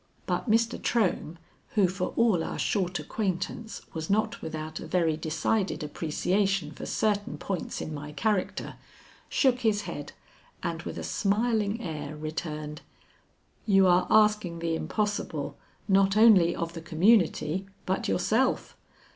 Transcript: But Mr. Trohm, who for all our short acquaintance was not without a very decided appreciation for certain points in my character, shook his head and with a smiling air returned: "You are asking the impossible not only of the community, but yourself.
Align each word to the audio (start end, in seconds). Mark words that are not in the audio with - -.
But 0.25 0.49
Mr. 0.49 0.79
Trohm, 0.81 1.37
who 1.75 1.87
for 1.87 2.07
all 2.15 2.43
our 2.43 2.57
short 2.57 2.97
acquaintance 2.97 3.83
was 3.93 4.09
not 4.09 4.41
without 4.41 4.79
a 4.79 4.87
very 4.87 5.15
decided 5.15 5.83
appreciation 5.83 6.71
for 6.71 6.87
certain 6.87 7.37
points 7.37 7.81
in 7.81 7.93
my 7.93 8.11
character, 8.11 8.77
shook 9.29 9.59
his 9.59 9.81
head 9.83 10.13
and 10.63 10.81
with 10.81 10.97
a 10.97 11.03
smiling 11.03 11.81
air 11.83 12.17
returned: 12.17 12.81
"You 13.67 13.85
are 13.85 14.07
asking 14.09 14.57
the 14.57 14.73
impossible 14.73 15.55
not 15.87 16.17
only 16.17 16.55
of 16.55 16.73
the 16.73 16.81
community, 16.81 17.67
but 17.85 18.07
yourself. 18.07 18.75